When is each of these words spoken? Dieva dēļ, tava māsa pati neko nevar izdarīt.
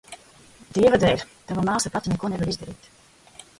Dieva 0.77 0.99
dēļ, 1.03 1.21
tava 1.51 1.67
māsa 1.69 1.93
pati 1.99 2.15
neko 2.17 2.35
nevar 2.35 2.53
izdarīt. 2.57 2.93